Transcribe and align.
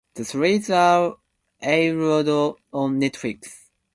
The 0.15 0.25
series 0.25 0.67
aired 0.71 1.19
on 1.61 2.55
Netflix. 2.99 3.67